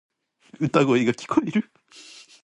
[0.59, 1.69] 歌声が聞こえる。